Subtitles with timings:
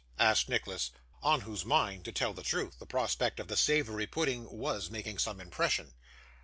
[0.17, 0.89] asked Nicholas,
[1.21, 5.19] on whose mind, to tell the truth, the prospect of the savoury pudding was making
[5.19, 5.93] some impression.